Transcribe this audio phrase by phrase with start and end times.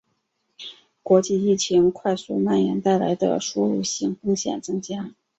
[1.03, 5.13] 国际疫情快速蔓延带来的输入性风险增加